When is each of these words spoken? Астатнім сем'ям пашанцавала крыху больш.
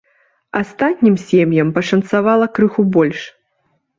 Астатнім 0.59 1.17
сем'ям 1.25 1.69
пашанцавала 1.77 2.45
крыху 2.55 2.87
больш. 2.95 3.19